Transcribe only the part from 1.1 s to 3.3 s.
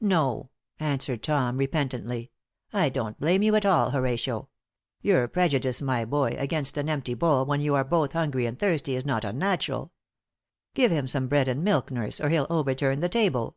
Tom, repentantly. "I don't